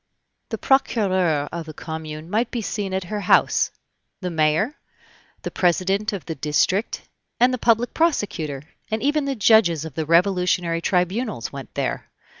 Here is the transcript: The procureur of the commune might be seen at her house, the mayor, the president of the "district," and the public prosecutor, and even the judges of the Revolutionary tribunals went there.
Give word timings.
The 0.49 0.57
procureur 0.57 1.47
of 1.51 1.67
the 1.67 1.75
commune 1.75 2.27
might 2.27 2.49
be 2.49 2.63
seen 2.63 2.91
at 2.91 3.03
her 3.03 3.19
house, 3.21 3.69
the 4.19 4.31
mayor, 4.31 4.79
the 5.43 5.51
president 5.51 6.11
of 6.11 6.25
the 6.25 6.33
"district," 6.33 7.03
and 7.39 7.53
the 7.53 7.59
public 7.59 7.93
prosecutor, 7.93 8.63
and 8.89 9.03
even 9.03 9.25
the 9.25 9.35
judges 9.35 9.85
of 9.85 9.93
the 9.93 10.07
Revolutionary 10.07 10.81
tribunals 10.81 11.51
went 11.53 11.75
there. 11.75 12.09